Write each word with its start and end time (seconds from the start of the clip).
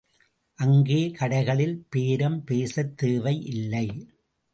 அங்கே 0.59 1.11
கடைகளில் 1.19 1.75
பேரம் 1.89 2.43
பேசத் 2.43 2.97
தேவை 2.97 3.45
இல்லை. 3.45 3.87